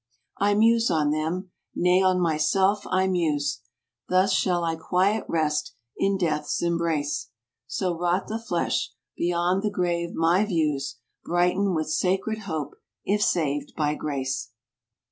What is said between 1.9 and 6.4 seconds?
on myself I muse; Thus shall I quiet rest, in